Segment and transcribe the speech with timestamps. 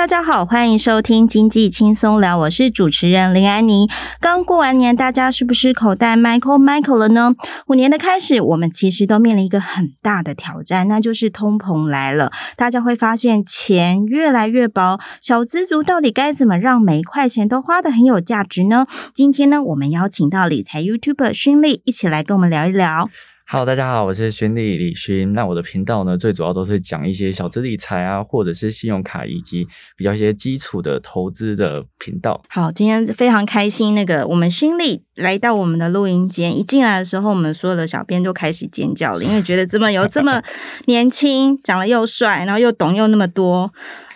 [0.00, 3.86] 大家好，欢迎收听经济轻松聊，我是主持人林安妮。
[4.18, 7.34] 刚过完年，大家是不是口袋 Michael Michael 了呢？
[7.66, 12.32] 五年的开始，我们其实都面临一个很大的挑战，那就是通膨来了。
[12.56, 18.86] 大家会发现钱越来越薄，小资族到底该怎么让每一块钱都花得很有价值呢？
[19.12, 23.10] 今天呢，我们邀请到理财 YouTuber 勋利一起来跟我们聊一聊。
[23.52, 25.32] Hello，大家好，我是勋利李勋。
[25.32, 32.40] 那我的频道呢，最主要都是讲一些小资理财啊，或者是信用卡以及比较一些基础的投资的频道。
[32.48, 40.40] 好，今天非常开心，那个我们勋利来到我们的录音间，一进来的时候，我们所有的小编就开始尖叫了，因为觉得这么有这么
[40.86, 43.72] 年轻，长得又帅，然后又懂又那么多。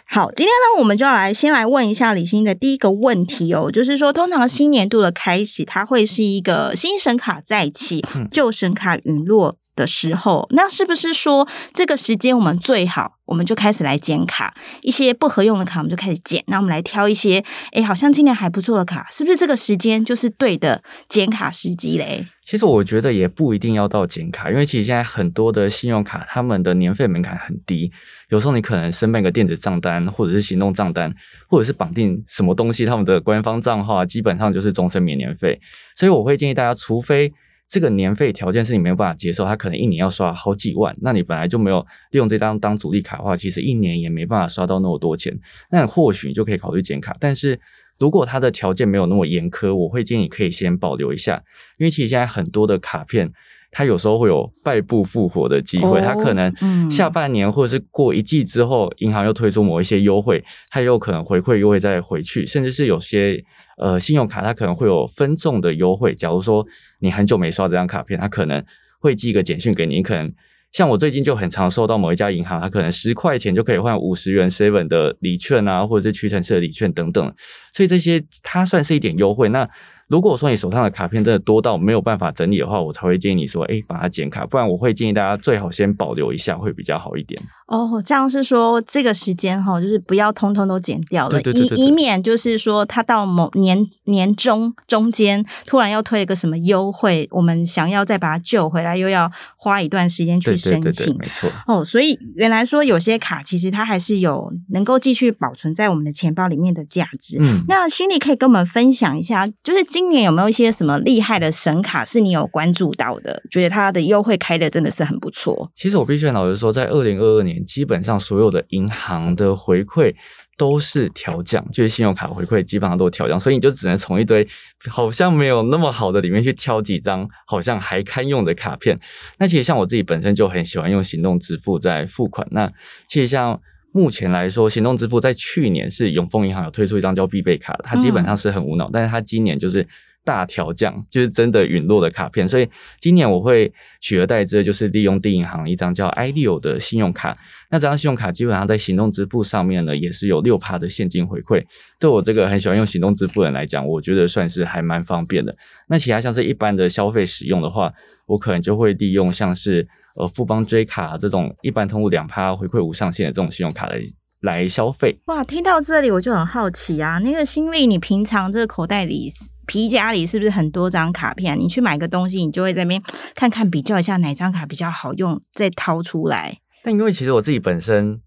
[0.06, 22.26] 好，今天呢，我们就要来先来问一下李欣的第一个问题哦，就是说，通常新年度的开始，它会是一个新神卡再起，旧神卡陨落的时候，那是不是说这个时间我们最好，我们就开始来减卡，一些不合用的卡，我们就开始减，那我们来挑一些，哎，好像今年还不错的卡，是不是这个时间就是对的减卡时机嘞？
[22.46, 27.90] 其实我觉得也不一定要到减卡，因为其实现在很多的信用卡，他们的年费门槛很低，
[28.28, 31.10] 有时候你可能申办个电子账单，或者是行动账单，
[31.48, 35.58] 或者是绑定什么东西，他们的官方账号啊基本上就是终身免年费，
[35.96, 37.32] 所以我会建议大家，除非。
[37.66, 45.36] 这个年费条件是你没有办法接受，他可能一年要刷好几万，那你本来就没有利用这张当主力卡的话，其实一年也没办法刷到那么多钱，
[45.70, 47.16] 那或许你就可以考虑减卡。
[47.18, 47.58] 但是
[47.98, 51.42] 如果他的条件没有那么严苛，我会建议可以先保留一下，
[51.78, 53.32] 因为其实现在很多的卡片。
[53.76, 63.44] 它有时候会有败部复活的机会，它可能下半年或者是过一季之后，银行又推出某一些优惠，它有可能回馈优惠再回去，甚至是有些
[63.76, 66.14] 呃信用卡它可能会有分众的优惠。
[66.14, 66.64] 假如说
[67.00, 68.64] 你很久没刷这张卡片，它可能
[69.00, 70.32] 会寄一个简讯给你，你可能
[70.70, 77.34] 像我最近就很常收到某一家银行，它可能十块钱就可以换五十元 seven 的礼券啊，或者是屈臣氏的礼券等等，
[77.72, 79.48] 所以这些它算是一点优惠。
[79.48, 79.68] 那
[80.08, 87.40] 如果说你手上的卡片真的多到没有办法整理的话，我才会建议你说，哎，把它剪卡，不然我会建议大家最好先保留一下，会比较好一点。
[87.66, 100.80] 哦，这样是说这个时间哈，就是不要通通都剪掉了，以以免就是说它到某年年中中间突然又推一个什么优惠，我们想要再把它救回来，又要花一段时间去申请。
[100.82, 101.50] 对对对对，没错。
[101.66, 107.38] 哦，所以原来说有些卡其实它还是有能够继续保存在我们的钱包里面的价值。
[107.40, 113.40] 嗯，那心里可以跟我们分享一下，就是今年有没有一些什么厉害的神卡是你有关注到的？
[113.48, 115.70] 觉得它的优惠开的真的是很不错。
[115.76, 117.64] 其实我必须老实说，在二零二二年。
[117.64, 120.12] 基本上所有的银行的回馈
[120.58, 124.44] 都是调降，就是信用卡回馈基本上都调降，所以你就只能从一堆
[124.90, 128.98] 好像没有那么好的里面去挑几张好像还堪用的卡片。
[129.38, 132.44] 那其实像我自己本身就很喜欢用行动支付在付款。
[132.50, 132.68] 那
[133.08, 133.60] 其实像
[133.94, 139.86] 目前来说，行动支付在去年是永丰银行有推出一张叫必备卡，它基本上是很无脑，但是它今年就是。
[140.26, 142.66] 大调降就是真的陨落的卡片，所以
[142.98, 147.36] 今年我会取而代之的就是利用第一银行一张叫 iLeo 的信用卡。
[147.70, 151.62] 那这张信用卡基本上在行动支付上面呢，也是有六趴的现金回馈。
[152.00, 155.54] 对我这个很喜欢用行动支付的人来讲，我觉得算是还蛮方便的。
[155.88, 157.92] 那其他像是一般的消费使用的话，
[158.24, 164.00] 我可能就会利用像是呃富邦追卡这种一般通路两趴回馈无上限的这种信用卡来
[164.40, 165.16] 来消费。
[165.26, 169.30] 哇，听到这里我就很好奇啊，那个心力，你平常这个口袋里？
[169.66, 171.58] 皮夹里是不是很多张卡片？
[171.58, 173.02] 你去买个东西，你就会在那边
[173.34, 176.58] 看看比较一下哪张卡比较好用，再掏出来。
[176.82, 178.20] 但因为其实我自己本身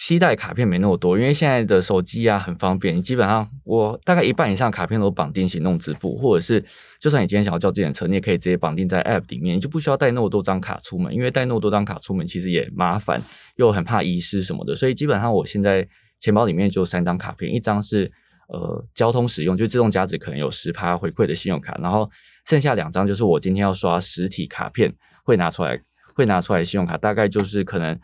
[0.00, 6.64] 携带卡片没那么多，因为现在的手机啊很方便，你基本上我大概一半以上卡片都绑定行动支付，或者是
[7.00, 13.20] 就算你今天想要叫计程车，你也可以直接绑定在 App 里面，就不需要带那么多张卡出门，因为带那么多张卡出门其实也麻烦，
[13.56, 15.84] 又很怕遗失什么的，所以基本上我现在
[16.20, 18.12] 钱包里面就三张卡片，一张是。
[18.50, 22.10] 呃，交通使用就自动加值可能有十趴回馈的信用卡，然后
[22.46, 24.90] 剩下两张就是我今天要刷实体卡片
[25.22, 25.78] 会拿出来
[26.14, 28.00] 会拿出来信用卡，大概就是可能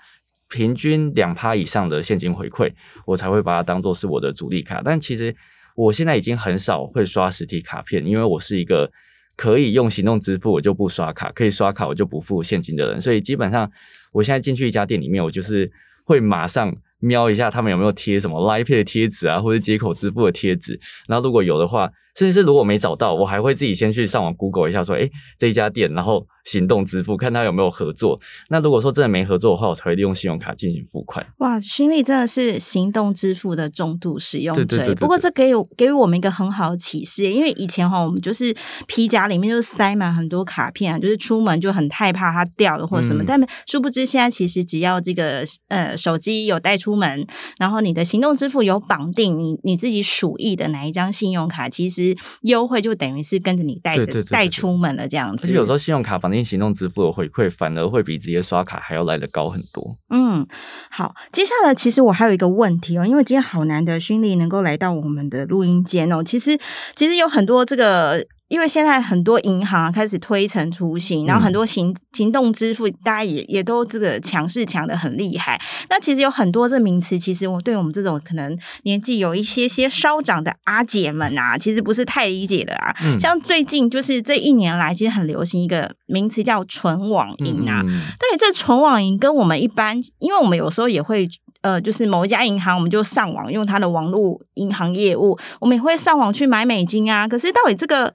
[0.55, 2.73] 平均两趴以上的现金回馈，
[3.05, 4.81] 我才会把它当做是我的主力卡。
[4.85, 5.35] 但其实
[5.75, 8.89] 我现在已经很少会刷实体卡片，因为我是一个
[9.37, 13.69] 可以用行动支付我就不刷卡，可以刷卡我就不付现金的人，所以基本上
[14.13, 15.71] 我现在进去一家店里面，我就是
[16.05, 16.73] 会马上。
[17.01, 25.09] 瞄一下他们有没有贴什么 Line 的贴纸啊，或者接口支付的贴纸，然后如果有的话，甚至是如果没找到，我还会自己先去上网 Google 一下，说，哎，
[25.39, 28.21] 这一家店，然后行动支付，看他有没有合作。
[28.51, 31.27] 那如果说真的没合作的话，我才会利用信用卡进行付款。
[31.39, 34.65] 哇，勋力真的是行动支付的重度使用者。
[34.65, 35.01] 对对对对对。
[35.01, 38.55] 不过这给予给予我们一个很好的启示，因为以前哈，我们就是
[38.87, 43.23] 皮夹里面就塞满很多卡片啊，就是出门就很害怕它掉了或什么。
[43.23, 47.27] 嗯、但殊不知现在其实只要这个呃手机有带出门，
[47.59, 52.04] 然后你的行动支付有绑定你你自己属意的哪一张信用卡，其实
[52.43, 55.47] 优惠就等于是跟着你带着带出门了这样子。
[55.47, 59.97] 而且有时候信用卡绑定行动支付的回馈反而会比直接刷卡还要来得高很多。
[60.11, 60.47] 嗯，
[60.91, 66.59] 好，接下来其实我还有一个问题哦，因为今天好难得勋力能够来到我们的录音间哦，其实
[66.97, 68.27] 其实有很多这个。
[68.55, 75.61] 因为现在很多银行开始推陈出新，然后很多行行动支付，大家也也都这个强势强的很厉害。
[75.91, 82.95] 那其实有很多这名词，其实我对我们这种可能年纪有一些些稍长的阿姐们啊，其实不是太理解的啊。
[83.03, 87.83] 嗯、像最近就是这一年来，其实很流行一个名词叫纯网银啊。
[87.85, 87.91] 嗯、
[88.21, 91.29] 对，这纯网银跟我们一般，因为我们有时候也会
[91.63, 97.27] 呃，就是某一家银行，我们就上网用它的网络银行业务，我们也会上网去买美金啊。
[97.27, 98.15] 可是到底这个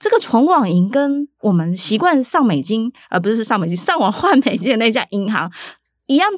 [0.00, 5.50] 这个存网银跟我们习惯上美金，而不是上美金， 上网换美金的那家银行
[6.06, 6.28] 一样，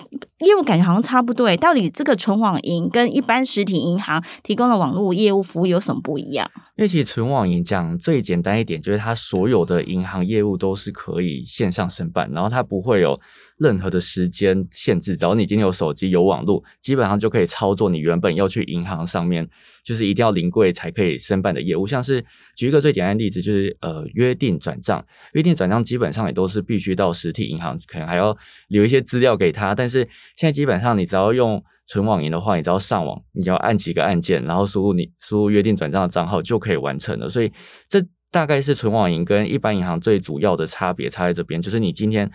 [0.44, 1.54] 业务感觉好像差不多。
[1.56, 6.50] 到底这个存网银跟一般实体银行提供的网络业务服务有什么不一样？
[6.76, 13.20] 因为其实存网银讲最简单一点，就是它所有的银行业务都是可以线上申办，然后它不会有。
[13.60, 19.46] 任何的时间限制，只要你今天有手机有网络，基本上就可以操作你原本要去银行上面，
[19.84, 21.86] 就是一定要临柜才可以申办的业务。
[21.86, 22.24] 像是
[22.56, 25.04] 举一个最简单的例子，就是呃约定转账，
[25.34, 28.34] 约定转账基本上也都是必须到实体银行，可能还要
[28.68, 29.74] 留一些资料给他。
[29.74, 29.98] 但是
[30.38, 37.28] 现在基本上你只要用存网银的话，你只要上网，你要按几个按键，然后输入你输入约定转账的账号就可以完成了。
[37.28, 37.52] 所以
[37.86, 42.30] 这大概是存网银跟一般银行最主要的差别，差在这边，就是你今天。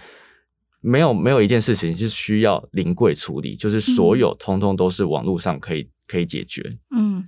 [0.85, 6.61] 没有没有一件事情是需要临柜处理，就是所有通通都是网络上可以可以解决。
[6.95, 7.23] 嗯，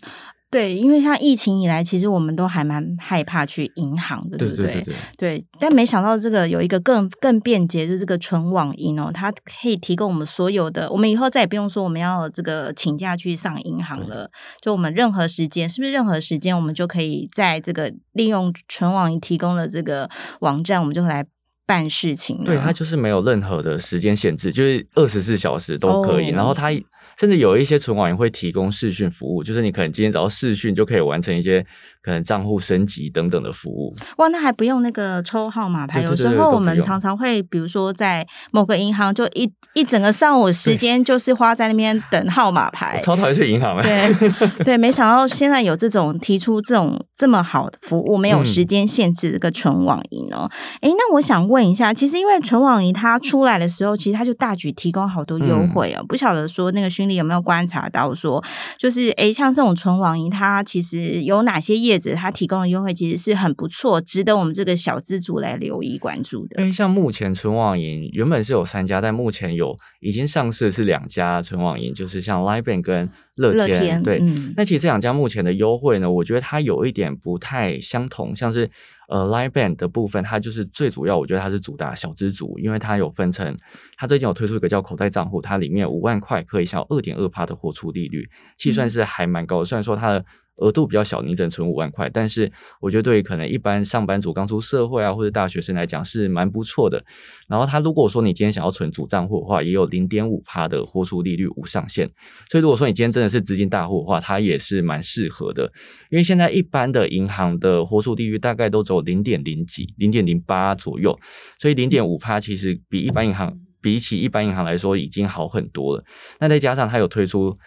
[0.51, 4.65] 对，因为像疫情以来，其实我们都还蛮害怕去银行的，对不对？
[4.65, 5.45] 对对对，对。
[5.59, 14.29] 但没想到这个有一个更更便捷的这个纯网银哦，它可以提供我们所有的，我们以后再也不用说我们要这个请假去上银行了，
[14.61, 20.09] 就我们任何时间，是不是任何时间我们就可以在这个利用纯网银提供的这个
[20.41, 21.25] 网站，我们就来。
[21.67, 26.27] 办事情，对，它就是没有任何的时间限制，就是二十四小时都可以。
[26.27, 26.35] Oh.
[26.35, 26.71] 然后它
[27.19, 31.65] 甚至有一些存网也会提供视讯服务，就是你可能今天只要视讯就可以完成一些
[32.07, 33.93] 可能账户升级等等的服务。
[34.17, 36.01] 哇，那还不用那个抽号码牌？
[36.01, 42.97] 有时候我们常常会，比如说在某个银行，就一一整个上午时间就是花在那边等号码牌。
[43.03, 43.83] 超讨厌去银行了。
[43.83, 50.49] 对对，没想到现在有这种提出这种这么好的服务，没有时间限制这个存网银哦。
[50.81, 51.67] 哎、嗯，那我想问。
[51.67, 55.99] 一下，其实因为存网银它出来的时候，其实它就大举提供好多优惠哦。
[55.99, 58.41] 嗯、不晓得说那个勋力有没有观察到说，
[58.77, 66.61] 就是哎像这种存网银，它其实有哪些业者它提供的优惠其实是很不错，值得我们这个小资族来留意关注的。
[66.61, 74.01] 因为像目前纯网银原本是有三家，但目前有已经上市的是两家纯网银，就是像 Line Bank 跟乐天。
[74.01, 78.69] 对，嗯、那其实这两家目前的优惠呢，我觉得它有一点不太相同，像是。
[79.09, 83.55] 呃，Line Bank 的部分，它就是最主要，我觉得它是主打小资族，因为它有分成，
[83.95, 90.25] 它最近有推出一个叫口袋账户，它里面五万块可以享有二点二趴的活出利率，其实算是还蛮高的，虽然说它的。
[90.57, 92.51] 额度比较小，你只能存五万块，但是
[92.81, 97.03] 我觉得对于可能一般上班族刚出社会啊，或者大学生来讲是蛮不错的。
[97.47, 102.09] 然后他如果说你今天想要存主账户的话，也有零点五趴的活出利率无上限。
[102.49, 105.71] 所以如果说你今天真的是资金大户的话，它也是蛮适合的。
[106.09, 111.17] 因为现在一般的银行的活出利率大概都只有零点零几、零点零八左右，
[111.59, 116.03] 所以零点五趴其实比一般银行比起一般银行来说已经好很多了。
[116.39, 117.57] 那再加上它有推出。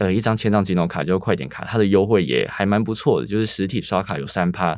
[0.00, 4.68] 呃，一张千帐金融卡就是快点卡，它的优惠也还蛮不错的，就是实体刷卡有三趴，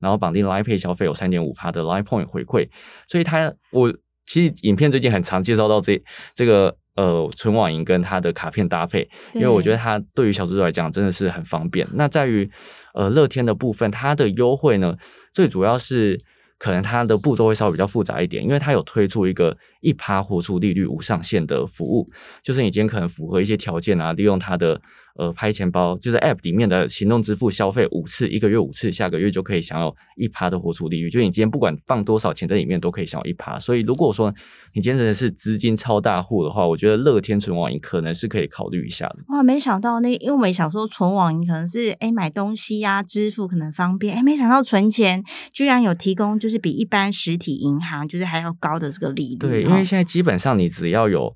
[0.00, 2.68] 然后绑定 Line Pay 消费有三点五趴的 Line Point 回馈，
[3.06, 3.94] 所以它我
[4.26, 6.02] 其实影片最近很常介绍到这
[6.34, 11.86] 这个呃纯网银跟它的卡片搭配，因为我觉得它对于小资族来讲真的是很方便。
[11.94, 12.50] 那在于
[12.94, 14.96] 呃乐天的部分，它的优惠呢，
[15.32, 16.18] 最主要是。
[16.58, 22.10] 可能它的步骤会稍微比较复杂一点，因为它有推出一个一趴活出利率无上限的服务，
[22.42, 24.80] 就是你今天可能符合一些条件啊，利用它的
[25.14, 31.10] 呃，拍钱包就是 App 里面的行动支付消费五次，一个月五次，下个月就可以享有一趴的活出利率。
[31.10, 33.58] 就你今天不管放多少钱在里面，都可以享有一趴。
[33.58, 34.32] 所以如果说
[34.72, 39.18] 你今天真的是资金超大户的话，我觉得乐天存网银可能是可以考虑一下的。
[39.28, 45.22] 哇，没想到那，因为我们想说存网银可能是哎买东西呀、啊、支付可能方便，哎，没想到存钱
[45.52, 49.36] 居然有提供，就是比一般实体银行就是还要高的这个利率。
[49.36, 51.34] 对，因为现在基本上你只要有。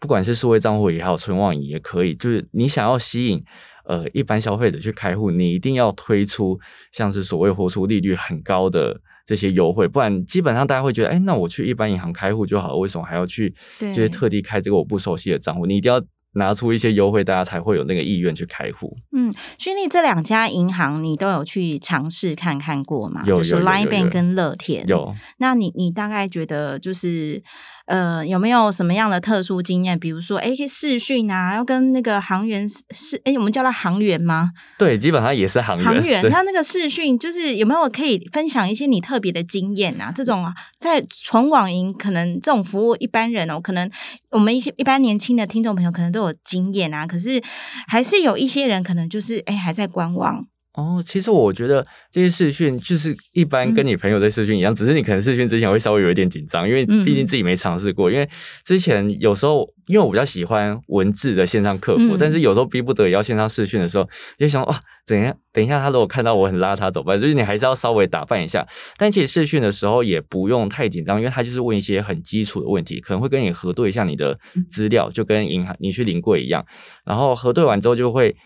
[0.00, 3.42] 不管是数位账户也好，存网银也可以，就是你想要吸引
[3.84, 6.56] 呃一般消费者去开户，你一定要推出
[6.92, 15.66] 像是所谓活出利率很高的这些优惠，不然基本上大家会觉得，哎，那我去一般银行开户就好了，为什么还要去就是特地开这个我不熟悉的账户？
[15.66, 16.00] 你一定要。
[16.34, 18.94] 拿出一些优惠，大家才会有那个意愿去开户。
[19.16, 23.22] 嗯，勋利这两家银行你都有去尝试看看过吗？
[23.26, 24.86] 有，就是 Line Bank 跟乐天。
[24.86, 25.12] 有。
[25.38, 27.42] 那你你大概觉得就是
[27.88, 29.98] 呃有没有什么样的特殊经验？
[29.98, 34.50] 比如说，哎，试训啊，要跟那个行员是哎，我们叫他行员吗？
[34.78, 35.84] 对，基本上也是行员。
[35.84, 40.12] 行员，他那个试训就是有没有可以分享一些你特别的经验啊？
[40.14, 40.44] 这种
[40.78, 43.90] 在纯网银可能这种服务一般人哦，可能
[44.30, 47.42] 我们一些一般年轻的听众朋友可能都有经验啊，可是
[47.86, 50.46] 还是有一些人可能就是哎还在观望
[50.80, 51.02] 哦。
[51.04, 58.10] 其实我觉得这些视讯就是一般跟你朋友在视讯一样，嗯、只是你可能视讯之前会稍微有一点紧张，因为毕竟自己没尝试过。
[58.10, 58.28] 嗯、因为
[58.64, 59.68] 之前有时候。
[59.88, 64.06] 因为我比较喜欢文字的线上客服，嗯、但是有时候逼不得已要线上视讯的时候，
[64.38, 67.18] 就想哇，等一下，等一下，他如果看到我很邋遢怎么办？
[67.18, 68.68] 就是你还是要稍微打扮一下。
[68.98, 76.62] 但其实视讯的时候也不用太紧张，因为他就是问一些很基础的问题，可能会跟你核对一下你的资料，就跟银行你去临柜一样。
[77.06, 78.36] 然后核对完之后，就会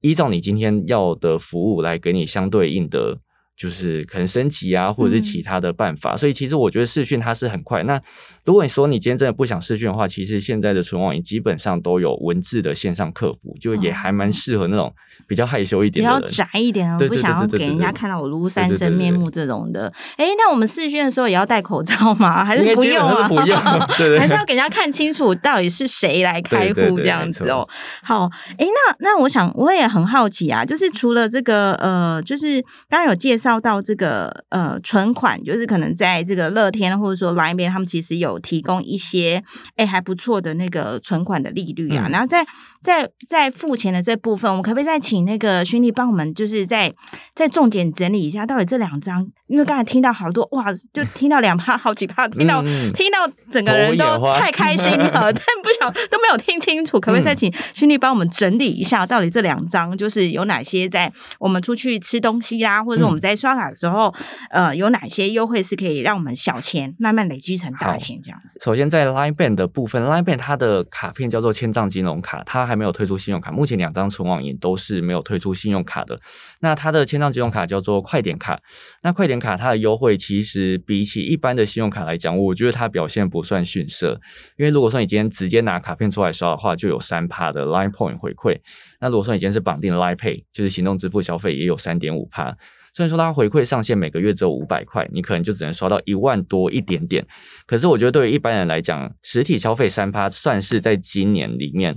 [0.00, 3.20] 依照你今天要的服务来给你相对应的。
[3.60, 7.82] 就是可能升级啊，或者是其他的办法，嗯、所以其实我觉得视讯它是很快。
[7.82, 8.00] 那
[8.46, 14.90] 如果你说你今天真的不想视讯的话，其实现在的存网银基本上都有文字的线上客服，就也还蛮适合那种
[15.28, 19.92] 比较害羞一点的人，比较宅一点，我不想要给人家看到我庐山真面目这种的。
[20.16, 22.42] 哎，那我们视讯的时候也要戴口罩吗？
[22.42, 23.28] 还是不用啊？
[23.28, 23.60] 不用，
[23.98, 27.68] 对对，还是要给人家看清楚到底是谁来开户这样子哦。
[28.02, 28.24] 好，
[28.56, 33.49] 哎，那那我想我也很好奇啊，就是除了这个呃，就是刚刚有介绍。
[33.50, 39.42] 到到这个呃存款，就是可能在这个乐天或者说 Line 边，他们其实有提供一些
[39.74, 42.04] 哎还不错的那个存款的利率啊。
[42.06, 42.46] 嗯、然后在
[42.80, 46.94] 在在付钱的这部分，我们可不可以再请那个勋弟帮我们，就是在
[47.34, 49.26] 在重点整理一下，到底这两张？
[49.48, 54.04] 因为刚才听到好多哇，就听到两趴好几趴，听到、嗯、听到整个人都
[54.38, 64.14] 太开心了， 但不想都没有听清楚，可不可以再请勋弟帮我们整理一下，到底这两张就是有哪些在我们出去吃东西啊，或者说我们在刷卡的时候，
[64.50, 68.60] 呃，有哪些优惠是可以让我们小钱慢慢累积成大钱这样子？
[68.62, 73.50] 首先，在 Line Bank 的部分，Line Bank 它的卡片叫做千账金融卡，它还没有推出信用卡。
[73.50, 76.20] 目前两张存网银都是没有推出信用卡的。
[76.60, 78.60] 那它的千账金融卡叫做快点卡，
[79.02, 84.20] 那快点卡它的优惠其实比起一般的信用卡来讲，我觉得它表现不算逊色。
[84.56, 88.58] 因为如果说你今天直接拿卡片出来刷的话，就有三趴的 Line Point 回馈。
[89.00, 92.56] 那如果说你今天是绑定 Line Pay，就是行动支付消费，也有三点五趴。
[92.92, 97.26] 虽然说它回馈上限每个月只有五百块，你可能就只能刷到一万多一点点。
[97.66, 101.96] 可是我觉得对于一般人来讲，实体消费三趴算是在今年里面，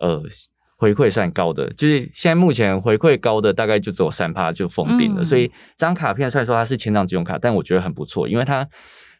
[0.00, 0.22] 呃，
[0.78, 1.72] 回馈算高的。
[1.74, 5.22] 就是现在目前回馈高的大概就只有三趴就封顶了。
[5.22, 8.66] 嗯、所以这张卡片虽然说它是千张金融卡，但我觉得很不错，因为它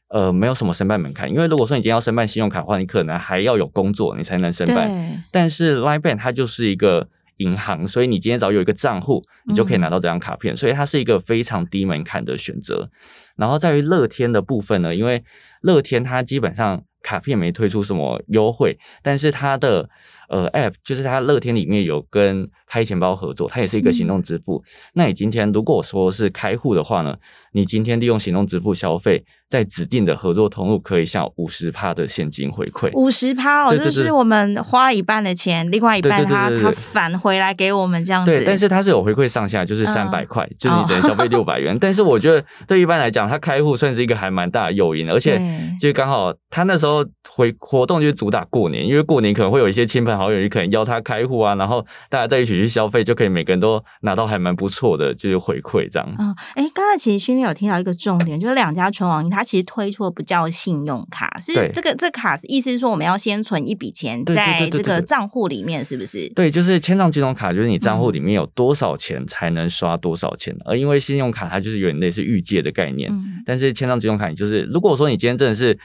[0.08, 1.30] 呃没有什么申办门槛。
[1.30, 5.24] 因为如果说你今天要申办信用卡的话，你可能还要有工作你才能申办。
[5.30, 7.08] 但是 Line Bank 它就是一个。
[7.42, 12.88] 银行，所以你今天只要有一个账户，你就可以拿到这张卡片，嗯、所以它是一个非常低门槛的选择。
[13.36, 15.22] 然后在于乐天的部分呢，因为
[15.62, 19.88] 乐天它基本上卡片没推出什么优惠，但是它的
[20.32, 24.56] 呃 App 就是它乐天里面有跟拍钱包合作，它也是一个行动支付。
[24.56, 27.14] 嗯、那你今天如果说是开户的话呢，
[27.52, 29.22] 你今天利用行动支付消费。
[29.52, 38.30] 在指定的合作通路可以享五十趴的现金回馈，五十趴哦，就是我们花一半的钱，另外一半他他返回来给我们这样子。
[38.30, 41.76] 对，但是它是有回馈上下，就是三百块，就是你只能消费六百元。
[41.78, 45.38] 但是我觉得对一般来讲，他开户算是一个还蛮大的诱因，而且
[45.78, 56.08] 就刚好他那时候回活动就是主打过年，因为过年可能会有一些亲朋好友，你可能邀他开户啊，然后大家在一起去消费，就可以每个人都拿到还蛮不错的就是回馈这样。
[56.18, 66.28] 嗯，哎，刚才其实训练有听到一个重点，就是两家存网银它其实推出的不叫信用卡，是这个这卡意思是说我们要先存一笔钱在这个账户里面，是不是？
[66.34, 70.56] 对，就是千账金融卡，就是你账户里面有多少钱才能刷多少钱。
[70.64, 73.10] 而因为信用卡它就是有点类似预借的概念，
[73.44, 75.76] 但是千账金融卡，你就是如果说你今天真的是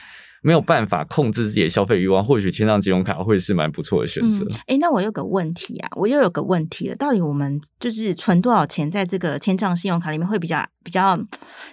[0.42, 4.44] 没有办法控制自己的消费欲望，或许签上金融卡会是蛮不错的选择。
[4.66, 11.18] 哎、嗯，那我有个问题啊，我又有个问题了，到底我们就是存多少钱在这个签账信用卡里面会比较比较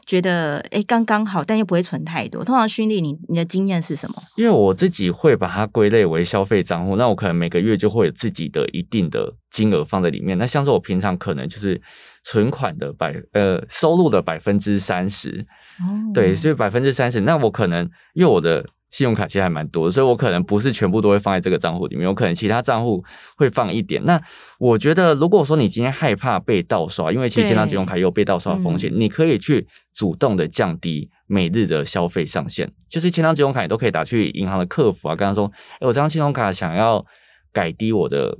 [0.05, 2.43] 觉得哎刚刚好，但又不会存太多？
[2.43, 4.15] 通常勋力，你你的经验是什么？
[4.36, 10.38] 因为我自己会把它归类为消费账户，那我可能每个月就会有自己的一定的金额放在里面。
[10.38, 11.79] 那像是我平常可能就是
[12.24, 15.45] 存款的百呃收入的百分之三十。
[15.79, 23.03] 哦，对，所以百分之三十，那我可能因为我的信用卡其实还蛮多的，所以我可能不是全部都会放在这个账户里面，我可能其他账户
[23.36, 24.01] 会放一点。
[24.05, 24.22] 那
[24.58, 37.05] 我觉得，如果说你今天害怕被盗刷，因为其实这张信用卡也有被盗刷的风险，嗯，你可以去主动的降低每日的消费上限，就是千张信用卡你都可以打去银行的客服啊，跟他说，哎，我这张信用卡想要
[37.51, 38.38] 改低我的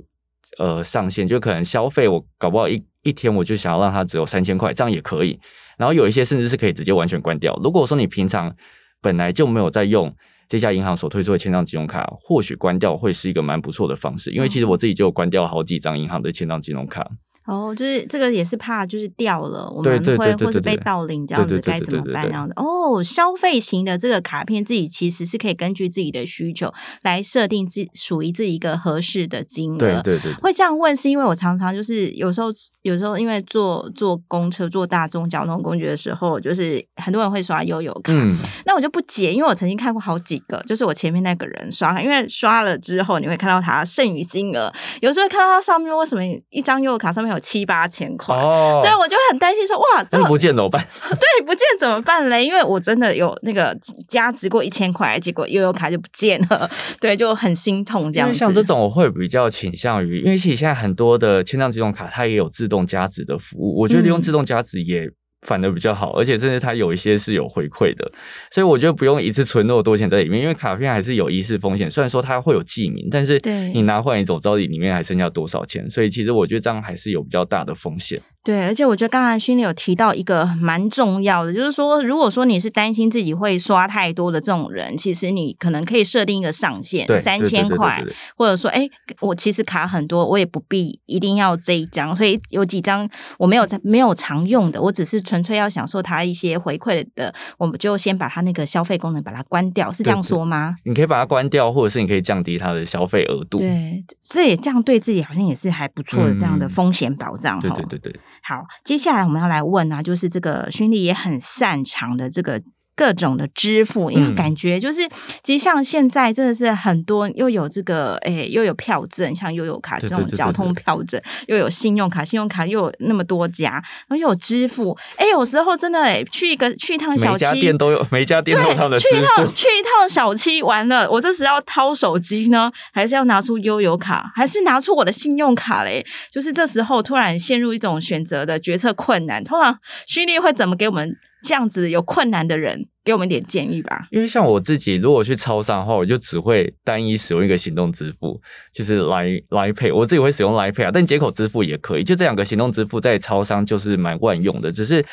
[0.58, 5.38] 呃上限，就可能消费我搞不好一一天我就想要让它只有三千块，这样也可以。
[5.78, 7.54] 然后有一些甚至是可以直接完全关掉。
[7.62, 8.54] 如果说你平常
[9.00, 10.14] 本来就没有在用
[10.48, 14.30] 这家银行所推出的千张金融卡，或许关掉会是一个蛮不错的方式。
[14.30, 17.06] 因为其实我自己就关掉好几张银行的千张金融卡。
[17.46, 22.24] 哦，就是这个也是怕就是掉了，我们会或是被盗领这样子该怎么办？
[22.24, 26.72] 这样子哦，消费型的这个卡片自己其实是可以根据自己的需求
[27.02, 29.78] 来设定自属于自己一个合适的金额。
[29.78, 32.48] 对对对，会这样问是因为我常常就是有时候
[32.86, 50.86] 有时候因为坐坐公车坐大众交通工具的时候，就是很多人会刷悠游卡，嗯，那我就不解，因为我曾经看过好几个，就是我前面那个人刷，因为刷了之后你会看到他剩余金额，有时候看到他上面为什么一张悠游卡上面有七八千块，哦，对，我就很担心说，哇，这不见怎么办？
[51.10, 52.44] 对，不见怎么办嘞？
[52.44, 53.76] 因为我真的有那个
[54.08, 58.38] 加值过一千块，结果悠游卡就不见了，对，就很心痛这样子。
[58.38, 65.08] 像这种我会比较倾向于，因为其实现在很多的签帐金融卡它也有自动加值的服务，我觉得用自动加值也。
[65.46, 68.10] 嗯反而比较好，而且甚至它有一些是有回馈的，
[68.50, 71.88] 所以我觉得不用一次存那么多钱在里面，因为卡片还是有遗失风险。
[71.88, 73.40] 虽然说它会有记名，但是
[73.72, 78.20] 你拿回来你总知道里面还剩下多少钱，所以其实我觉得这样还是有比较大的风险。
[78.42, 88.04] 对，而且我觉得刚才勋力有提到一个蛮重要的，就是说，如果说你是担心自己会刷太多的这种人，其实你可能可以设定一个上限，三千块，
[88.36, 88.88] 或者说，哎，
[89.20, 100.74] 我其实卡很多，我也不必一定要这一张，所以有几张我没有在没有常用的，我只是纯粹要享受它一些回馈的，我们就先把它那个消费功能把它关掉，是这样说吗？
[100.84, 103.58] 你可以把它关掉，或者是你可以降低它的消费额度。
[103.58, 107.60] 对，这也这样对自己好像也是还不错的这样的风险保障。
[107.60, 108.20] 对对对对。
[108.42, 112.62] 好，接下来我们要来问啊，就是这个勋力也很擅长的这个。
[112.96, 115.06] 各种的支付，因为感觉就是，
[115.42, 123.72] 其实像现在真的是很多，又有这个，哎、欸，又有票证，像悠游卡这种交通票证，又有信用卡，信用卡又有那么多家，
[124.08, 128.98] 然后又有支付，哎、欸，有时候真的，哎，去一个去一趟小七，每家店都有， 每家店都有他的。
[128.98, 136.04] 去一趟去一趟小七，完了，我这时要掏手机呢，还是要拿出悠游卡，还是拿出我的信用卡嘞？
[136.32, 141.14] 就是这时候突然陷入一种选择的决策困难，通常虚力会怎么给我们？
[141.46, 144.08] 这样子有困难的人，给我们点建议吧。
[144.10, 148.40] 因为像我自己，如果去超商的话，我就只会单一使用一个行动支付，
[148.74, 149.94] 就是来来 pay。
[149.94, 152.02] 我自己会使用来 pay 啊，但接口支付也可以。
[152.02, 154.72] 就这两个行动支付在超商就是蛮万用的。
[154.72, 155.04] 只是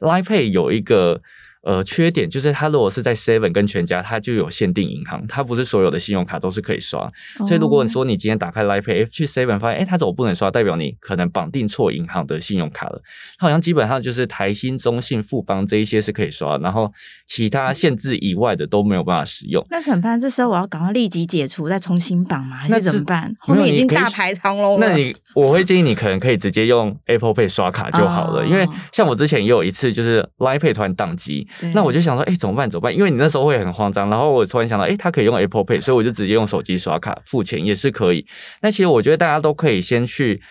[0.00, 1.20] 来 pay 有一个。
[1.62, 7.00] 呃，缺点就是它如果是在 Seven 跟全家，它就有限定银行，它不是所有的信用卡都是可以刷。
[7.38, 10.50] 哦、所以如果你说你今天打开 Life Pay，去 Seven 发现，哎，它怎么不能刷？
[10.50, 13.00] 代表你可能绑定错银行的信用卡了。
[13.38, 16.92] 它好像基本上就是台新、中信、富邦这一些是可以刷，然后
[17.26, 19.64] 其他限制以外的都没有办法使用。
[19.70, 20.18] 那怎么办？
[20.18, 22.56] 这时候我要赶快立即解除，再重新绑吗？
[22.56, 23.32] 还是怎么办？
[23.38, 24.88] 后面已经大排长龙了。
[24.88, 32.36] 那你我会建议你可能可以直接用 Apple Pay 刷卡就好了，哦、因为像我之前也有一次就是 Line Pay 突然宕机，那我就想说，哎。
[32.42, 32.68] 怎么办？
[32.68, 32.92] 怎么办？
[32.92, 38.26] 因为你那时候会很慌张，然后我突然想到，哎，它可以用 Apple Pay，所以我就直接用手机刷卡付钱也是可以。
[38.62, 40.42] 那其实我觉得大家都可以先去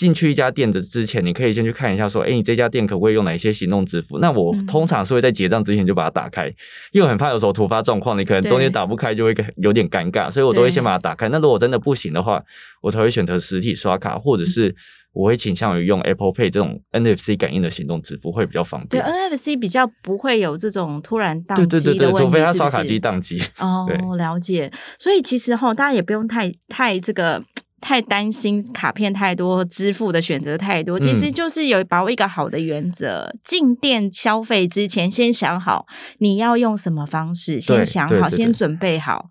[0.00, 4.18] 进去一家店的之前，你可以先去看一下，说，哎，你这家店可不可以用哪些行动支付？
[4.18, 6.46] 那我通常是会在结账之前就把它打开，
[6.92, 11.28] 因为很怕有时候突发状况，你可能中间打不开就会有点尴尬，所以我都会先把它打开。
[11.28, 12.42] 那如果真的不行的话，
[12.80, 14.74] 我才会选择实体刷卡，或者是。
[15.12, 19.02] 我会倾向于用 Apple Pay 这种 NFC 感应的行动支付会比较方便。
[19.02, 23.42] 对，NFC 比较不会有这种突然宕机的问题，对对对对，除非他刷卡机宕机。
[23.58, 24.70] 哦， 了解。
[25.00, 27.42] 所以其实哈，大家也不用太太这个
[27.80, 30.98] 太担心卡片太多，支付的选择太多。
[31.00, 35.86] 其实就是有把握一个好的原则：进、嗯、店消费之前，先想好
[36.18, 39.30] 你要用什么方式，先想好，先准备好。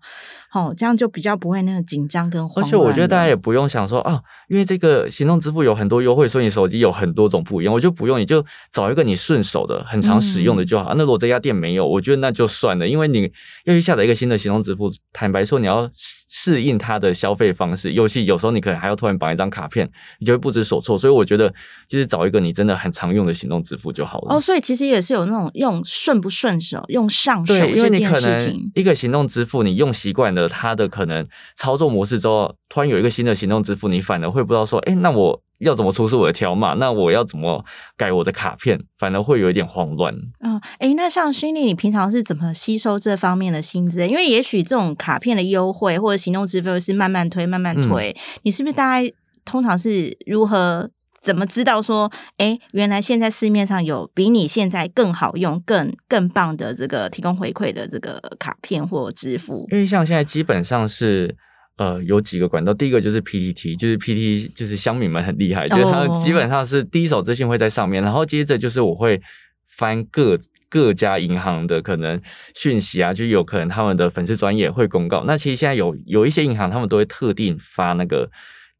[0.52, 2.66] 哦，这样就比较不会那个紧张跟慌乱。
[2.66, 7.72] 而且我觉得大家也不用想说啊，因为这个行动支付有很多优惠，所以你手机有很多种不一样。
[7.72, 10.86] 我就不用，你就找一个你顺手的、很常使用的就好。
[10.86, 13.30] 嗯啊、那如果这家店没有，我觉得那就算了，因为你
[13.64, 15.88] 要去下载一个新的行动支付，坦白说，你要
[16.28, 20.98] 适应它的消费方式，尤其有时候你可能还要突然绑一张卡片，你就会不知所措。
[20.98, 21.52] 所以我觉得，
[21.88, 24.34] 就是找一个你真的很常用的行动支付就好了。
[24.34, 36.74] 哦，所以其实也是有那种用顺不顺手、用上手对，因为你可能一个行动支付你用习惯了它的可能操作模式之后，突然有一个新的行动支付，你反而会不知道说，哎，那我要怎么出示我的条码？
[36.74, 37.64] 那我要怎么
[37.96, 38.80] 改我的卡片？
[38.98, 40.14] 反而会有一点慌乱。
[40.40, 44.08] 嗯，哎，那像勋利，你平常是怎么吸收这方面的薪资？
[44.08, 49.12] 因为也许这种卡片的优惠或者行动支付是慢慢推、慢慢推，嗯、你是不是大概
[49.44, 50.90] 通常是如何？
[51.20, 59.68] 怎么知道说，哎，原来现在市面上有比你现在更好用、更更棒的这个提供回馈的这个卡片或支付？
[59.70, 61.36] 因为像现在基本上是，
[61.76, 62.72] 呃，有几个管道。
[62.72, 69.20] 第一个就是 PTT，就是 PTT，就是乡民们很厉害，就是他基本上是第一手资讯会在上面，然后接着就是我会
[69.68, 70.38] 翻各
[70.70, 72.18] 各家银行的可能
[72.54, 75.24] 讯息啊，就有可能他们的粉丝专业会公告。
[75.26, 78.30] 那其实现在有有一些银行，他们都会特定发那个。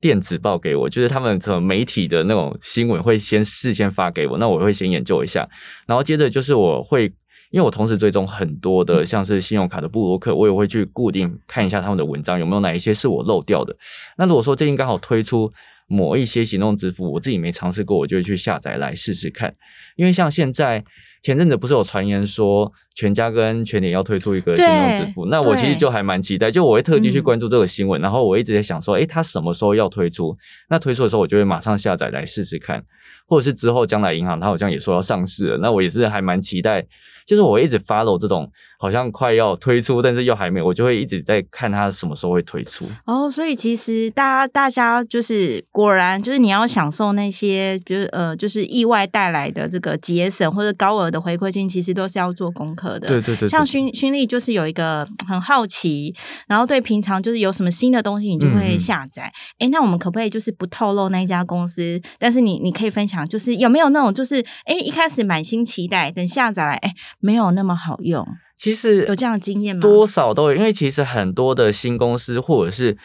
[0.01, 5.49] 电子报给我，就是他们什么媒体的那种新闻会先事先发给我，那我会先研究一下，
[5.87, 7.05] 然后接着就是我会，
[7.51, 13.77] 因为我同时追踪很多的像是信用卡的部落客，我也会去固定看一下他们的文章有没有哪一些是我漏掉的。
[14.17, 15.53] 那如果说最近刚好推出
[15.87, 19.55] 某一些行动支付，我自己没尝试过，我就会去下载来试试看，
[19.97, 20.85] 因为像现在。
[21.23, 30.37] 前阵子不是有传言说全家跟全联要推出一个行动支付，那我其实就还蛮期待，就我会特地去关注这个新闻，嗯、然后我一直在想说，诶，它什么时候要推出？
[30.69, 32.85] 那推出的时候，我就会马上下载来试试看，
[33.27, 36.87] 或者是之后将来银行它好像也说要上市了，那我也是还蛮期待。
[37.27, 42.85] 就是我一直 follow 这种好像快要推出，但是又还没有，我就会一直在看它什么时候会推出。
[43.07, 53.09] 哦，所以其实大家大家就是果然就是你要享受那些，比如呃，就是意外带来的这个节省或者高额的回馈金，其实都是要做功课的。
[53.09, 53.49] 对对对，对。
[53.49, 56.15] 像勋勋力就是有一个很好奇，
[56.49, 59.33] 然后对平常就是有什么新的东西，你就会下载。
[59.59, 62.01] 哎、那我们可不可以就是不透露那一家公司？
[62.19, 66.93] 但是你你可以分享，就是有没有那种就是哎一开始满心期待，等下载来哎。
[67.19, 68.27] 没有那么好用，
[68.57, 69.81] 其实有这样的经验吗？
[69.81, 72.97] 多少都有，因为其实很多的新公司或者是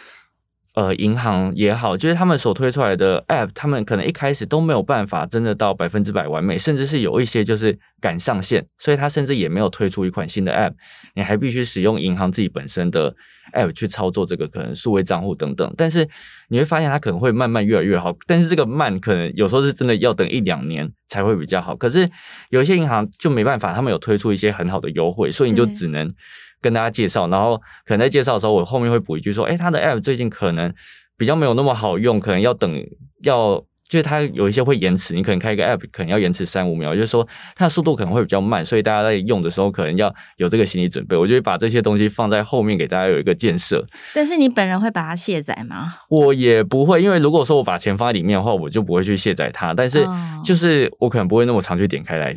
[0.76, 10.74] 呃银行也好，就是他们所推出来的 App，他们可能一开始都没有办法真的到百分之百完美，甚至是有一些就是赶上线，所以他甚至也没有推出一款新的 App，
[11.16, 13.16] 你还必须使用银行自己本身的。
[13.54, 16.06] App 去操作这个可能数位账户等等，但是
[16.50, 21.76] 你会发现它可能会慢慢越来越好，但是这个慢可能有时候是真的要等一两年才会比较好。
[21.76, 22.10] 可是
[22.50, 26.12] 有一些银行就没办法，他们有推出一些很好的优惠，所以你就只能
[26.66, 30.74] 跟大家介绍，然后可能在介绍的时候，我后面会补一句说，哎，它的 App 最近可能
[31.16, 32.84] 比较没有那么好用，可能要等
[33.22, 33.64] 要。
[33.88, 37.26] 就是它有一些会延迟，你可能开一个 app 可能要延迟三五秒，就是说
[37.56, 41.16] 它的速度可能会比较慢，所以大家在用的时候可能要有这个心理准备。
[41.16, 43.86] 我就会把这些东西放在后面给大家有一个建设。
[44.12, 45.94] 但是你本人会把它卸载吗？
[46.10, 49.72] 我也不会，因为如果说我把钱放在里面的话，我就不会去卸载它。
[49.72, 50.04] 但是
[50.44, 52.36] 就是我可能不会那么常去点开来。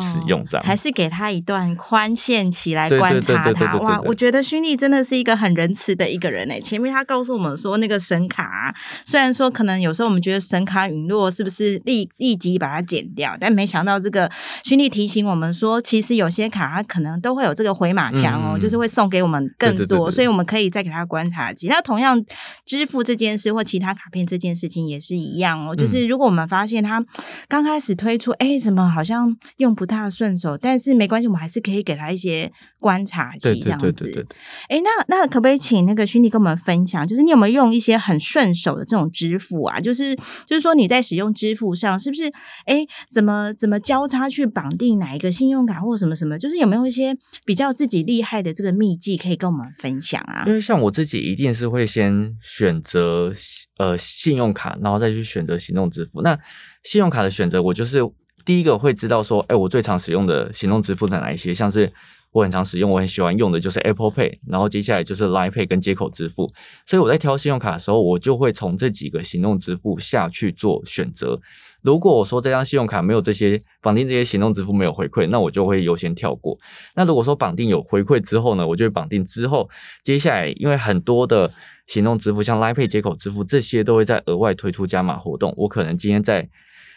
[0.00, 3.76] 使用这样、哦，还是给他一段宽限期来观察他。
[3.76, 6.60] 哇，我觉得勋利真的是一个很仁慈的一个人诶。
[6.60, 14.28] 前面他告诉我们说，那个神卡虽然说可能有时候我们觉得神卡陨落是不是立立即把它剪掉，但没想到这个
[14.64, 21.68] 勋利提醒我们说，其实有些卡它可能都会有这个回马枪哦，嗯、就是会送给我们更多，所以我们可以再给他观察期。
[21.68, 22.20] 那同样
[22.64, 27.00] 支付这件事或其他卡片这件事情也是一样哦，就是如果我们发现他
[27.46, 29.75] 刚开始推出，哎，怎么好像用。
[29.76, 34.26] 不太顺手，但是没关系，我们还是可以给他一些观察期，这样子。
[34.68, 39.78] 哎，那那可不可以请那个勋利跟我们分享，就是你有没有用一些很顺手的这种支付啊？
[39.78, 42.24] 就是就是说你在使用支付上，是不是
[42.64, 46.38] 哎怎么怎么交叉去绑定哪一个信用卡或什么什么？
[46.38, 50.44] 就是有没有一些比较自己厉害的这个秘籍可以跟我们分享啊？
[50.46, 53.32] 因为像我自己一定是会先选择
[53.78, 56.22] 呃信用卡，然后再去选择行动支付。
[56.22, 56.38] 那
[56.82, 58.00] 信用卡的选择，我就是。
[58.46, 61.52] 第一个会知道说，哎，我最常使用的行动支付在哪一些？
[61.52, 61.92] 像是
[62.30, 66.48] 我很常使用、我很喜欢用的就是 Apple Pay，然后接下来就是 Line Pay 跟接口支付。
[66.86, 71.40] 所以我在挑信用卡的时候，我就会从这几个行动支付下去做选择。
[71.82, 76.56] 如果我说这张信用卡没有这些绑定，这些行动支付没有回馈，那我就会优先跳过。
[76.94, 79.68] 那如果说绑定有回馈之后呢，我就会绑定之后，
[80.04, 81.50] 接下来因为很多的
[81.88, 86.48] 行动支付，像 Line Pay、接口支付这些都会再额外推出加码活动，我可能今天在。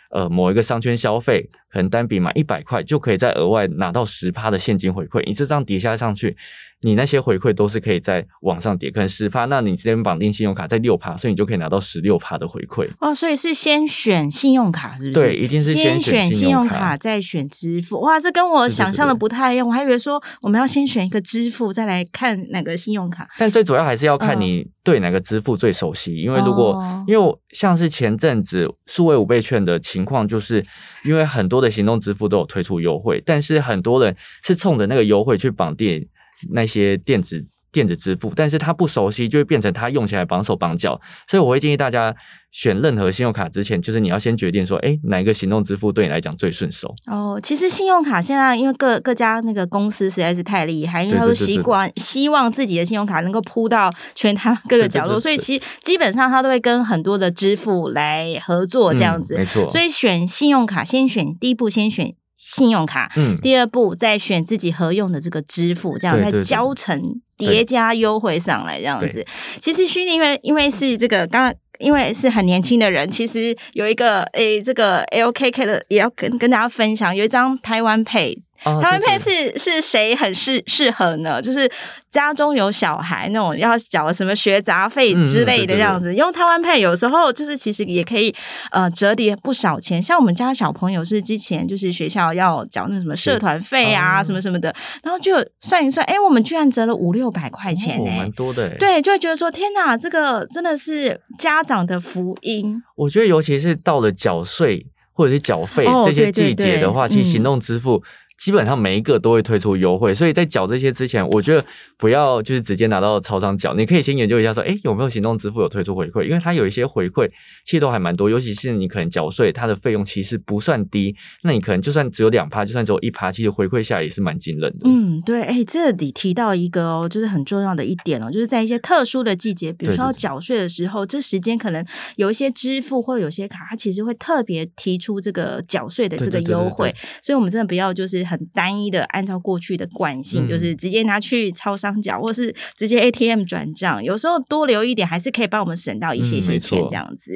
[0.10, 5.24] 呃，某一个商圈消费，可能单笔买一百块就可以再额外拿到十趴的现金回馈。
[5.26, 6.36] 你这张叠加上去，
[6.82, 12.88] 你那些回馈都是可以在网上叠，可能十趴，那你直接绑定信用卡在六趴，所以你就可以拿到十六趴的回馈。
[13.02, 15.12] 哦，所以是先选信用卡，是不是？
[15.12, 18.00] 对，一定是先选信用卡，再选支付。
[18.00, 23.28] 哇，这跟我想象的不太一样，我还以为说我们要先选一个支付，再来看哪个信用卡。
[23.38, 30.64] 但最主要还是要看你对哪个支付最熟悉，嗯、因为如果因为像是前阵子数位五倍券的情况，就是
[31.04, 36.08] 因为很多的行动支付都有推出优惠，但是很多人是冲着那个优惠去绑定。
[36.52, 41.00] 那些电子电子支付，但是他不熟悉，就会变成他用起来绑手绑脚。
[41.28, 42.16] 所以我会建议大家
[42.50, 46.96] 选任何信用卡之前，就是你要先决定说，哎，哪一个行动支付对你来讲最顺手。
[47.06, 59.36] 哦，其实信用卡现在因为各各家那个公司实在是太厉害，因为他都习惯希望自己的信用卡能够铺到全台各个角落，所以其实基本上他都会跟很多的支付来合作这样子。
[59.36, 59.70] 嗯，没错。
[59.70, 62.16] 所以选信用卡，先选第一步，先选。
[62.42, 66.98] 信用卡，嗯，第二步再选自己合用的这个支付，这样再交成
[67.38, 69.26] 叠加优惠上来，这样子。
[69.62, 78.38] 其实虚拟因为因为是这个刚刚因为是很年轻的人，其实有一个诶这个 LKK 的也要跟跟大家分享，有一张台湾 Pay。
[78.64, 81.42] 台湾 Pay 是是谁很适适合呢？
[81.42, 81.70] 就是
[82.12, 88.36] 家中有小孩那种要缴什么学杂费之类的这样子，用台湾 Pay 有时候就是其实也可以
[88.72, 90.02] 呃折抵不少钱。
[90.02, 98.70] 像我们家小朋友是之前就是学校要缴那什么社团费啊什么什么的，然后就算一算，哎，我们居然折了五六百块钱呢，蛮多的。
[98.78, 102.82] 对，就会觉得说天哪，这个真的是家长的福音。
[102.96, 108.04] 我觉得尤其是到了缴税或者是缴费这些季节的话，其实行动支付。
[108.40, 111.64] 基本上每一个都会推出优惠，所以在缴这些之前，我觉得
[111.98, 116.24] 不要就是直接拿到超商缴，你可以先研究一下说，哎，有没有行动支付有推出回馈？
[116.24, 117.30] 因为它有一些回馈
[117.66, 124.82] 其实都还蛮多，尤其是你可能缴税，它的费用其实不算低，那你可能就算只有两趴，就算只有一趴，其实回馈下来也是蛮惊人的。
[124.86, 144.04] 嗯，对，哎，这里提到一个哦，就是很重要的一点哦，就是在一些特殊的季节，比如说要缴税的时候，对对对，这时间可能有一些支付或有些卡，它其实会特别提出这个缴税的这个优惠，所以我们真的不要就是很单一的按照过去的惯性，嗯、就是直接拿去超商缴，或是直接 ATM 转账。
[144.04, 146.80] 有时候多留一点，还是可以帮我们省到一些些钱。
[146.90, 147.32] 这样子，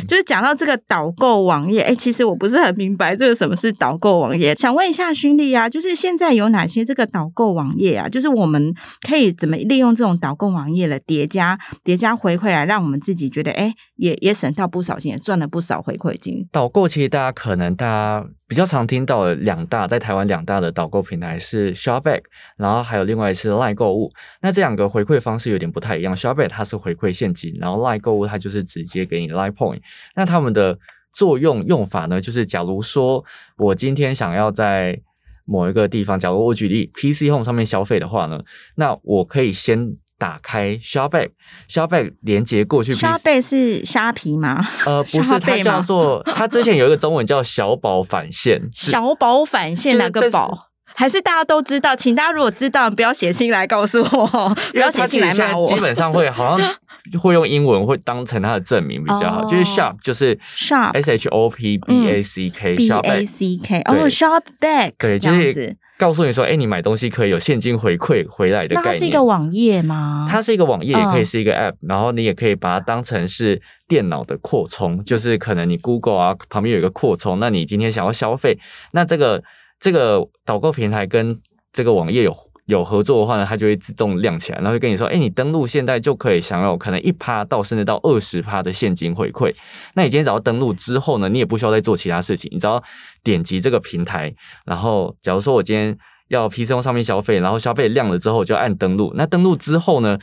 [0.00, 4.54] 嗯、就是讲到这个导购网页，哎、欸，其实我不是很明白这个什么是导购网页。
[4.56, 8.08] 想问一下勋利啊，就是现在有哪些这个导购网页啊？
[8.08, 8.74] 就是我们
[9.08, 16.48] 可以怎么利用这种导购网页来叠加叠加回馈，来让我们自己觉得哎、欸，也也省到不少钱，也赚了不少回馈金。
[16.50, 18.26] 导购其实大家可能大家。
[18.52, 22.20] 比较常听到的两大，在台湾两大的导购平台是 Shopback，
[22.58, 24.12] 然后还有另外是 LINE 购物。
[24.42, 26.14] 那这两个回馈方式有点不太一样。
[26.14, 29.80] Shopback 它是回馈现金，然后 LINE 购物它就是直接给你 LINE Point。
[30.14, 30.78] 那他们的
[31.14, 33.24] 作用用法呢，就是假如说
[33.56, 35.00] 我今天想要在
[35.46, 38.38] 某一个地方，假如我举例 PC Home 上面消费的话呢，
[38.74, 39.96] 那我可以先。
[40.22, 42.92] 打开 Shopback，Shopback 连接过去。
[42.94, 44.64] Shopback 是虾皮吗？
[44.86, 48.62] 呃， 不是，它叫做它之前有一个中文叫小宝返现。
[48.72, 50.68] 小宝返现哪个宝？
[50.94, 51.96] 还是大家都知道？
[51.96, 55.66] 请大家如果知道，不要写信来告诉我， 不要写信来骂我。
[55.66, 56.72] 基本上会好像
[57.20, 63.58] 会用英文会当成它的证明比较好，就是 Shop 就是 Shop S H O P B A C k shop b a c
[63.60, 65.76] k 哦，Shopback 对，就是。
[66.02, 68.92] 告诉你说，哎，你买东西可以有现金回馈回来的概念。
[68.92, 70.26] 它是一个网页吗？
[70.28, 78.58] 它是一个网页，也可以是一个 App，、嗯、然后你也可以把它当成是电脑的扩充，就是可能你 Google 啊旁边有一个扩充，那你今天想要消费，
[78.90, 79.40] 那这个
[79.78, 81.38] 这个导购平台跟
[81.72, 82.36] 这个网页有。
[82.66, 89.54] 有合作的话呢，它就会自动亮起来，然后会跟你说：“哎，你登录现在就可以享有可能一趴到甚至到二十趴的现金回馈。”
[89.94, 92.82] 那你今天只要登录之后呢，你也不需要再做其他事情，你只要
[93.24, 94.32] 点击这个平台，
[94.64, 95.96] 然后假如说我今天
[96.28, 99.12] 要 PC 用上面消费，然后消费亮了之后就按登录。
[99.16, 100.18] 那登录之后呢，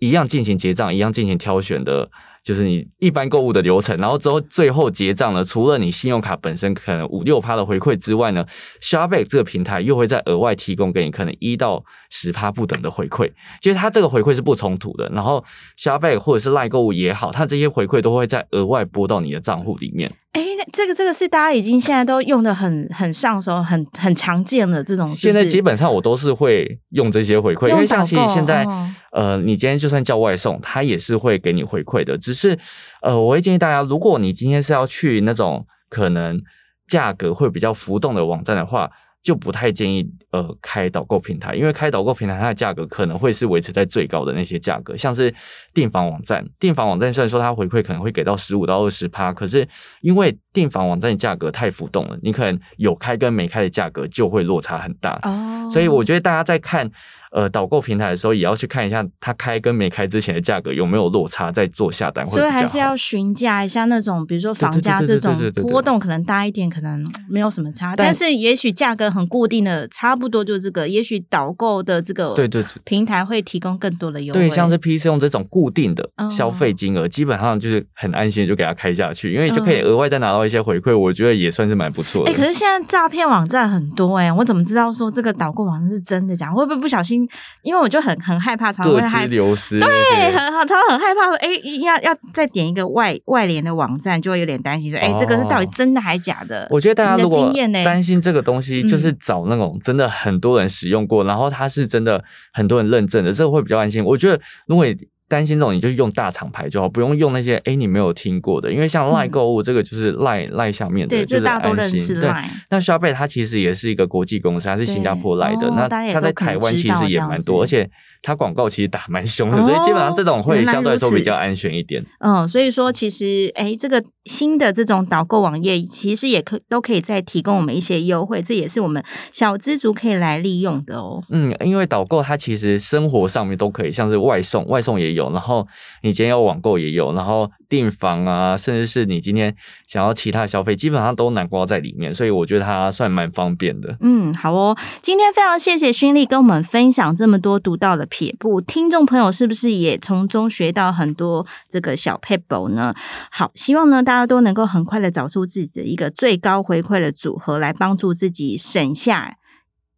[0.00, 2.10] 一样进行结账，一样进行挑选的。
[2.44, 8.44] 就是你一般购物的流程，然后之后最后结账呢，除了你信用卡本身可能五六趴的回馈之外呢
[8.82, 15.08] ，Shopback 这个平台又会再额外提供给你可能一到十趴不等的回馈，其实它这个回馈是不冲突的。
[15.08, 15.42] 然后
[15.78, 20.12] Shopback 或者是赖购物也好，它这些回馈都会再额外拨到你的账户里面。
[20.34, 25.22] 哎，那这个这个是大家已经现在都用的很很上手、很很常见的这种是是。
[25.22, 32.58] 现在基本上我都是会用这些回馈，因为像其实现在、哦、呃，你今天就算叫外送，它也是会给你回馈的，只是。
[33.02, 36.40] 呃，我会建议大家，如果你今天是要去那种可能
[36.88, 38.90] 价格会比较浮动的网站的话，
[39.24, 45.34] 就不太建议呃开导购平台，因为开导购平台它的价格可能会是维持在最高的那些价格，像是
[45.72, 49.66] 订房网站，订房网站虽然说它回馈可能会给到十五到二十趴，可是
[50.02, 56.90] 因为订房网站的价格太浮动了，你可能有开跟没开的价格就会落差很大，哦，所以我觉得大家在看。
[57.34, 62.24] 呃导购平台的时候，也要去看一下它开跟没开之前的价格有没有落差，再做下单。
[62.24, 70.88] 所以还是要询价一下那种，比如说房价这种波动可能大一点，可能没有什么差，但是也许价格很固定的，差不多就这个。
[70.88, 74.40] 也许导购的这个对对平台会提供更多的优惠。
[74.40, 82.30] 对，像是 PC 用这种固定的消费金额，基本上就是很安心就给它开下去，因为就可以额外再拿到一些回馈，我觉得也算是蛮不错的。
[82.30, 86.52] 哎，可是现在诈骗网站很多哎，我怎么知道说这个导购网站是真的假？
[86.52, 87.23] 会不会不小心？
[87.62, 89.78] 因为我就很很害怕，常常会害流失。
[89.78, 89.88] 对，
[90.32, 91.48] 很常常很害怕说，哎，
[91.80, 96.66] 要要再点一个外外联的网站，就会有点担心说，哎，这个是到底真的还是假的？
[96.70, 97.52] 我觉得大家如果
[97.84, 104.04] 担心这个东西，就是找那种真的很多人使用过，然后它是真的很多人认证的，这个会比较安心。
[104.04, 104.96] 我觉得如果你
[105.28, 112.20] 担心这种，你就用大厂牌就好，不用用那些哎你没有听过的，因为像赖购物这个就是赖赖下面的，就是安心。
[112.20, 112.30] 对，
[112.70, 117.88] 那 Shopee 它其实也是一个国际公司，它是新加坡来的，那它在台湾其实也蛮多，而且
[118.22, 122.04] 它广告其实打蛮凶的，所以基本上这种会相对来说比较安全一点。
[122.20, 131.22] 嗯，所以说其实哎这个新的这种导购网页其实也可都可以再提供我们一些优惠，这也是我们小资族可以来利用的哦。
[131.30, 135.32] 嗯，因为导购它其实生活上面都可以，像是外送，外送也有。
[135.32, 135.66] 然后
[136.02, 139.54] 你今天要网购也有，然后订房啊，甚至是你今天
[139.86, 143.96] 想要其他消费，基本上都囊括在里面，所以我觉得它算蛮方便的。
[144.00, 152.94] 嗯，好哦，今天非常谢谢勋力跟我们分享这么多独到的撇步，听众朋友是不是也从中学到很多这个小 p e b l e 呢？
[153.30, 159.36] 好，希望呢大家都能够很快的找出自己的一个最高回馈的组合，来帮助自己省下。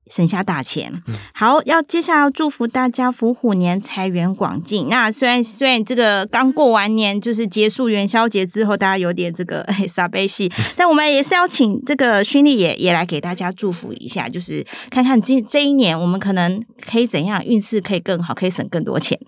[0.09, 1.03] 省下大钱，
[1.35, 4.89] 好，要接下来要祝福大家福虎年财源广进。
[4.89, 19.19] 那虽然虽然这个刚过完年，就是结束元宵节之后，大家有点这个 哎撒悲戏，但我们也是要请这个勋力也也来给大家祝福一下，就是看看这这一年我们可能可以怎样运势可以更好，可以省更多钱。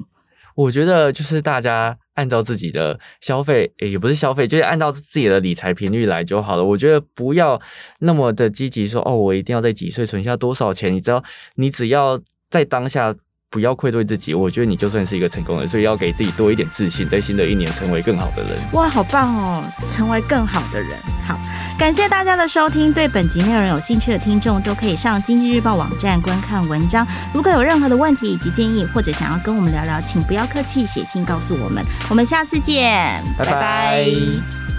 [0.55, 6.65] 我觉得就是大家按照自己的消费，也不是消费，就是按照自己的理财频率来就好了。
[6.65, 7.61] 我觉得不要
[8.01, 10.93] 那么的积极说，哦，我一定要在几岁存下多少钱。
[10.93, 11.23] 你知道，
[11.55, 13.15] 你只要在当下。
[13.51, 18.59] 不要愧对自己，我觉得你就算是一个成功人，所以要给自己多一点自信，在新的一年成为更好的人。
[18.73, 20.91] 哇，好棒哦，成为更好的人。
[21.25, 21.39] 好，
[21.79, 22.93] 感谢大家的收听。
[22.93, 27.07] 对本集内容有兴趣的听众，都可以上经济日报网站观看文章。
[27.33, 31.83] 如果有任何的问题以及建议，或者想要跟我们聊聊，请不要客气，写信告诉我们。
[32.11, 33.53] 我们下次见，拜拜。
[33.53, 34.78] 拜拜。